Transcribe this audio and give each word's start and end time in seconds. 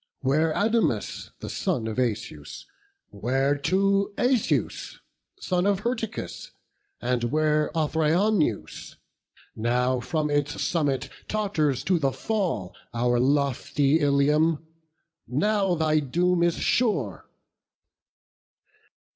where 0.21 0.51
Adamas, 0.55 1.29
The 1.41 1.49
son 1.51 1.85
of 1.85 1.99
Asius? 1.99 2.65
where 3.11 3.55
too 3.55 4.15
Asius, 4.17 4.97
son 5.39 5.67
Of 5.67 5.81
Hyrtacus? 5.81 6.49
and 6.99 7.25
where 7.25 7.69
Othryoneus? 7.75 8.95
Now 9.55 9.99
from 9.99 10.31
its 10.31 10.59
summit 10.59 11.09
totters 11.27 11.83
to 11.83 11.99
the 11.99 12.11
fall 12.11 12.73
Our 12.95 13.19
lofty 13.19 13.99
Ilium; 13.99 14.65
now 15.27 15.75
thy 15.75 15.99
doom 15.99 16.41
is 16.41 16.55
sure." 16.55 17.25